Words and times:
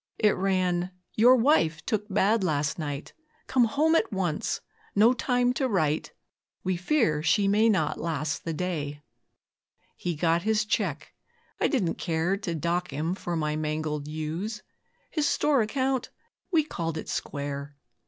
It 0.17 0.35
ran, 0.35 0.89
'Your 1.13 1.35
wife 1.35 1.85
took 1.85 2.09
bad 2.09 2.43
last 2.43 2.79
night; 2.79 3.13
Come 3.45 3.65
home 3.65 3.93
at 3.93 4.11
once 4.11 4.59
no 4.95 5.13
time 5.13 5.53
to 5.53 5.67
write, 5.69 6.11
We 6.63 6.75
fear 6.75 7.21
she 7.21 7.47
may 7.47 7.69
not 7.69 7.99
last 8.01 8.43
the 8.43 8.51
day.' 8.51 9.03
He 9.95 10.15
got 10.15 10.41
his 10.41 10.65
cheque 10.65 11.13
I 11.59 11.67
didn't 11.67 11.99
care 11.99 12.35
To 12.35 12.55
dock 12.55 12.89
him 12.89 13.13
for 13.13 13.35
my 13.35 13.55
mangled 13.55 14.07
ewes; 14.07 14.63
His 15.11 15.27
store 15.29 15.61
account 15.61 16.09
we 16.51 16.63
'called 16.63 16.97
it 16.97 17.07
square'. 17.07 17.75